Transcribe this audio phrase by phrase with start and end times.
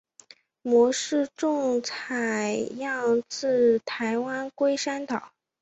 [0.63, 5.31] 模式种采样自台湾龟山岛。